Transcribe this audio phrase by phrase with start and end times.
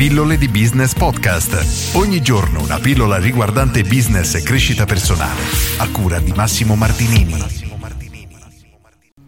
[0.00, 1.94] Pillole di Business Podcast.
[1.94, 5.42] Ogni giorno una pillola riguardante business e crescita personale.
[5.76, 7.36] A cura di Massimo Martinini.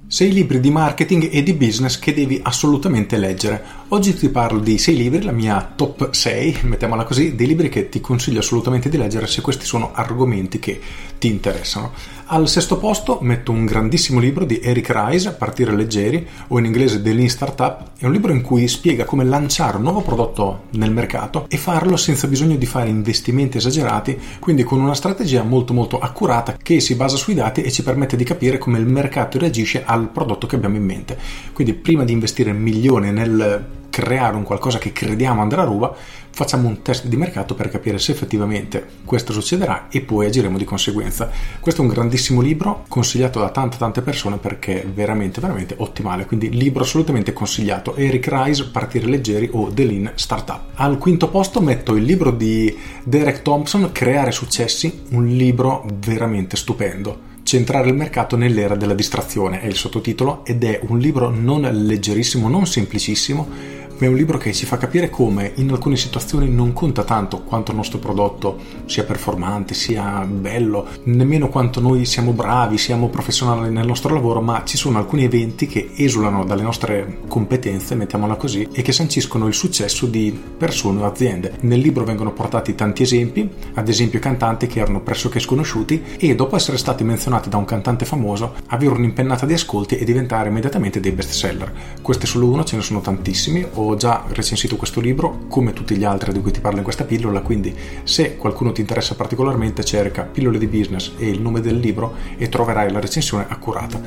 [0.07, 3.63] 6 libri di marketing e di business che devi assolutamente leggere.
[3.89, 7.91] Oggi ti parlo di 6 libri, la mia top 6, mettiamola così, dei libri che
[7.91, 10.81] ti consiglio assolutamente di leggere se questi sono argomenti che
[11.19, 11.93] ti interessano.
[12.33, 17.03] Al sesto posto metto un grandissimo libro di Eric Rice, Partire leggeri, o in inglese
[17.03, 17.91] The Lean Startup.
[17.99, 21.99] È un libro in cui spiega come lanciare un nuovo prodotto nel mercato e farlo
[21.99, 26.95] senza bisogno di fare investimenti esagerati, quindi con una strategia molto molto accurata che si
[26.95, 30.57] basa sui dati e ci permette di capire come il mercato reagisce al prodotto che
[30.57, 31.19] abbiamo in mente.
[31.53, 35.95] Quindi prima di investire milioni nel creare un qualcosa che crediamo andrà a ruba,
[36.31, 40.65] facciamo un test di mercato per capire se effettivamente questo succederà e poi agiremo di
[40.65, 41.31] conseguenza.
[41.61, 46.25] Questo è un grandissimo libro consigliato da tante tante persone perché è veramente veramente ottimale,
[46.25, 47.95] quindi libro assolutamente consigliato.
[47.95, 50.61] Eric Rice, Partire leggeri o The Lean Startup.
[50.75, 57.31] Al quinto posto metto il libro di Derek Thompson, Creare successi, un libro veramente stupendo.
[57.43, 62.49] Centrare il mercato nell'era della distrazione è il sottotitolo ed è un libro non leggerissimo,
[62.49, 66.73] non semplicissimo, ma è un libro che ci fa capire come in alcune situazioni non
[66.73, 72.79] conta tanto quanto il nostro prodotto sia performante, sia bello, nemmeno quanto noi siamo bravi,
[72.79, 77.95] siamo professionali nel nostro lavoro, ma ci sono alcuni eventi che esulano dalle nostre competenze,
[77.95, 81.57] mettiamola così, e che sanciscono il successo di persone o aziende.
[81.61, 86.57] Nel libro vengono portati tanti esempi, ad esempio cantanti che erano pressoché sconosciuti e dopo
[86.57, 91.13] essere stati menzionati da un cantante famoso, avere un'impennata di ascolti e diventare immediatamente dei
[91.13, 91.73] best seller.
[92.01, 96.05] Questo è solo uno, ce ne sono tantissimi, già recensito questo libro come tutti gli
[96.05, 100.23] altri di cui ti parlo in questa pillola, quindi se qualcuno ti interessa particolarmente cerca
[100.23, 104.01] pillole di business e il nome del libro e troverai la recensione accurata.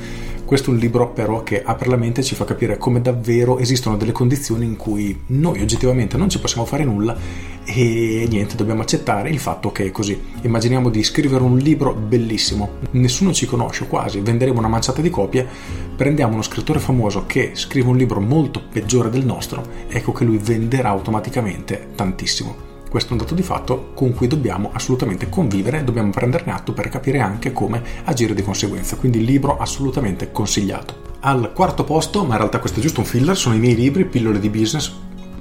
[0.45, 3.57] Questo è un libro però che apre la mente e ci fa capire come davvero
[3.57, 7.17] esistono delle condizioni in cui noi oggettivamente non ci possiamo fare nulla
[7.65, 10.21] e niente, dobbiamo accettare il fatto che è così.
[10.43, 15.47] Immaginiamo di scrivere un libro bellissimo, nessuno ci conosce quasi, venderemo una manciata di copie,
[15.95, 20.37] prendiamo uno scrittore famoso che scrive un libro molto peggiore del nostro, ecco che lui
[20.37, 22.74] venderà automaticamente tantissimo.
[22.95, 26.87] Questo è un dato di fatto con cui dobbiamo assolutamente convivere, dobbiamo prenderne atto per
[26.87, 28.95] capire anche come agire di conseguenza.
[28.95, 30.95] Quindi libro assolutamente consigliato.
[31.19, 34.05] Al quarto posto, ma in realtà questo è giusto un filler, sono i miei libri,
[34.05, 34.93] pillole di business,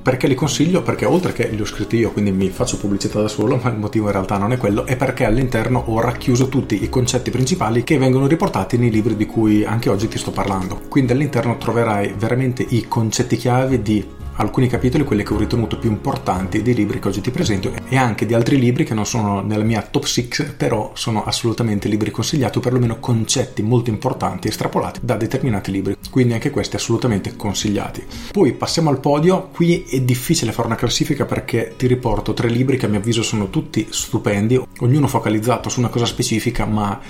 [0.03, 0.82] perché li consiglio?
[0.82, 3.78] Perché oltre che li ho scritti io, quindi mi faccio pubblicità da solo, ma il
[3.78, 7.84] motivo in realtà non è quello, è perché all'interno ho racchiuso tutti i concetti principali
[7.84, 10.81] che vengono riportati nei libri di cui anche oggi ti sto parlando.
[10.88, 15.90] Quindi all'interno troverai veramente i concetti chiave di alcuni capitoli, quelli che ho ritenuto più
[15.90, 19.40] importanti dei libri che oggi ti presento e anche di altri libri che non sono
[19.40, 25.00] nella mia top 6, però sono assolutamente libri consigliati o perlomeno concetti molto importanti estrapolati
[25.02, 25.96] da determinati libri.
[26.10, 28.04] Quindi anche questi assolutamente consigliati.
[28.32, 32.76] Poi passiamo al podio, qui è difficile fare una classifica perché ti riporto tre libri
[32.76, 37.00] che a mio avviso sono tutti stupendi, ognuno focalizzato su una cosa specifica, ma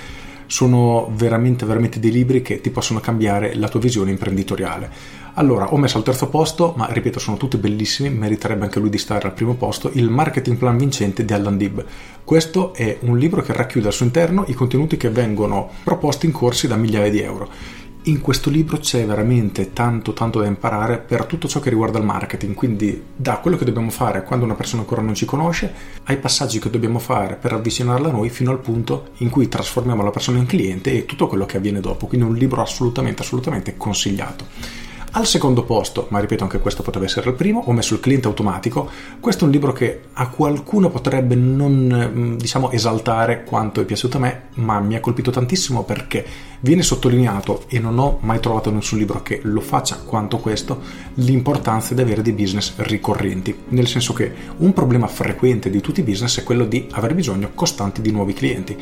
[0.47, 5.23] sono veramente veramente dei libri che ti possono cambiare la tua visione imprenditoriale.
[5.37, 8.99] Allora, ho messo al terzo posto, ma ripeto, sono tutti bellissimi, meriterebbe anche lui di
[8.99, 11.85] stare al primo posto, il Marketing Plan Vincente di Alan Dib.
[12.23, 16.33] Questo è un libro che racchiude al suo interno i contenuti che vengono proposti in
[16.33, 17.49] corsi da migliaia di euro.
[18.05, 22.05] In questo libro c'è veramente tanto tanto da imparare per tutto ciò che riguarda il
[22.05, 25.75] marketing, quindi da quello che dobbiamo fare quando una persona ancora non ci conosce,
[26.05, 30.05] ai passaggi che dobbiamo fare per avvicinarla a noi fino al punto in cui trasformiamo
[30.05, 33.77] la persona in cliente e tutto quello che avviene dopo, quindi un libro assolutamente assolutamente
[33.77, 34.83] consigliato.
[35.17, 38.27] Al secondo posto, ma ripeto anche questo potrebbe essere il primo, ho messo il cliente
[38.27, 38.91] automatico.
[39.21, 44.17] Questo è un libro che a qualcuno potrebbe non mm, diciamo esaltare quanto è piaciuto
[44.17, 46.27] a me, ma mi ha colpito tantissimo perché
[46.59, 50.81] viene sottolineato e non ho mai trovato nessun libro che lo faccia quanto questo,
[51.15, 56.03] l'importanza di avere dei business ricorrenti, nel senso che un problema frequente di tutti i
[56.05, 58.77] business è quello di avere bisogno costanti di nuovi clienti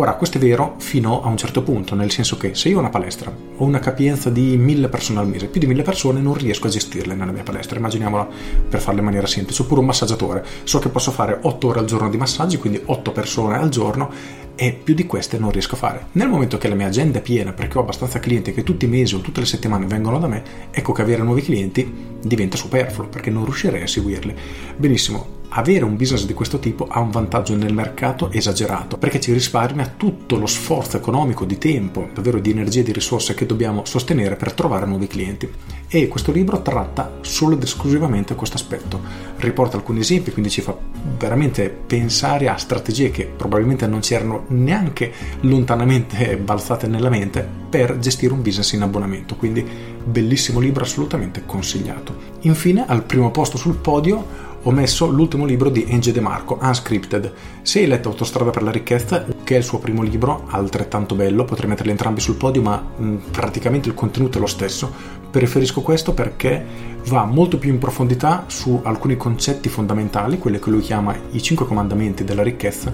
[0.00, 2.78] Ora, questo è vero fino a un certo punto, nel senso che se io ho
[2.78, 6.34] una palestra, ho una capienza di mille persone al mese, più di mille persone non
[6.34, 8.28] riesco a gestirle nella mia palestra, immaginiamola
[8.68, 11.86] per farla in maniera semplice, oppure un massaggiatore, so che posso fare 8 ore al
[11.86, 14.08] giorno di massaggi, quindi 8 persone al giorno
[14.54, 16.06] e più di queste non riesco a fare.
[16.12, 18.88] Nel momento che la mia agenda è piena, perché ho abbastanza clienti che tutti i
[18.88, 23.08] mesi o tutte le settimane vengono da me, ecco che avere nuovi clienti diventa superfluo
[23.08, 24.32] perché non riuscirei a seguirli.
[24.76, 29.32] Benissimo, avere un business di questo tipo ha un vantaggio nel mercato esagerato perché ci
[29.32, 33.84] risparmia tutto lo sforzo economico di tempo, davvero di energie e di risorse che dobbiamo
[33.84, 35.50] sostenere per trovare nuovi clienti.
[35.88, 39.00] E questo libro tratta solo ed esclusivamente questo aspetto.
[39.36, 40.76] Riporta alcuni esempi, quindi ci fa
[41.16, 47.98] veramente pensare a strategie che probabilmente non ci erano neanche lontanamente balzate nella mente per
[47.98, 49.36] gestire un business in abbonamento.
[49.36, 49.64] Quindi
[50.04, 52.14] bellissimo libro, assolutamente consigliato.
[52.40, 57.32] Infine, al primo posto sul podio ho messo l'ultimo libro di Enge De Marco, Unscripted.
[57.62, 61.44] Se hai letto Autostrada per la ricchezza, che è il suo primo libro, altrettanto bello,
[61.44, 64.92] potrei metterli entrambi sul podio, ma mh, praticamente il contenuto è lo stesso.
[65.30, 66.64] Preferisco questo perché
[67.06, 71.66] va molto più in profondità su alcuni concetti fondamentali, quelli che lui chiama i cinque
[71.66, 72.92] comandamenti della ricchezza,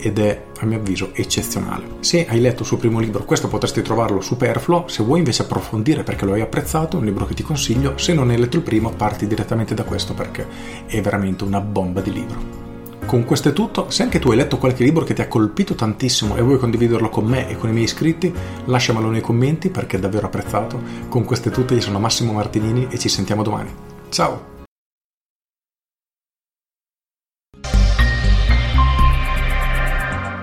[0.00, 1.84] ed è a mio avviso eccezionale.
[2.00, 6.02] Se hai letto il suo primo libro, questo potresti trovarlo superfluo, se vuoi invece approfondire
[6.02, 8.62] perché lo hai apprezzato, è un libro che ti consiglio, se non hai letto il
[8.62, 10.46] primo parti direttamente da questo perché
[10.86, 12.68] è veramente una bomba di libro.
[13.06, 15.74] Con questo è tutto, se anche tu hai letto qualche libro che ti ha colpito
[15.74, 18.32] tantissimo e vuoi condividerlo con me e con i miei iscritti,
[18.66, 20.80] lasciamelo nei commenti perché è davvero apprezzato.
[21.08, 23.74] Con questo è tutto, io sono Massimo Martinini e ci sentiamo domani.
[24.10, 24.59] Ciao!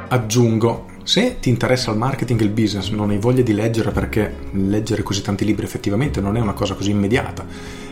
[0.09, 4.33] Aggiungo, se ti interessa il marketing e il business, non hai voglia di leggere perché
[4.51, 7.45] leggere così tanti libri effettivamente non è una cosa così immediata,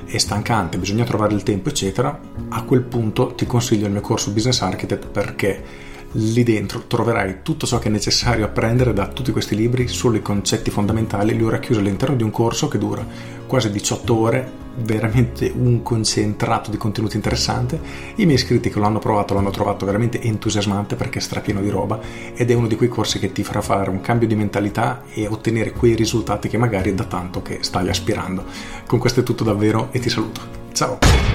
[0.05, 2.17] è stancante, bisogna trovare il tempo, eccetera,
[2.49, 5.63] a quel punto ti consiglio il mio corso Business Architect perché
[6.13, 10.21] lì dentro troverai tutto ciò che è necessario apprendere da tutti questi libri, solo i
[10.21, 13.05] concetti fondamentali, li ho racchiusi all'interno di un corso che dura
[13.55, 17.79] quasi 18 ore veramente un concentrato di contenuti interessante.
[18.15, 21.69] I miei iscritti che lo hanno provato l'hanno trovato veramente entusiasmante perché è strapieno di
[21.69, 21.97] roba
[22.33, 25.25] ed è uno di quei corsi che ti farà fare un cambio di mentalità e
[25.27, 28.43] ottenere quei risultati che magari è da tanto che stai aspirando.
[28.85, 30.41] Con questo è tutto davvero e ti saluto.
[30.73, 31.34] Ciao!